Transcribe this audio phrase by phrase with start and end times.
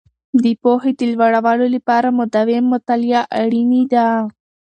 [0.43, 4.07] د پوهې د لوړولو لپاره مداوم مطالعه اړینې دي.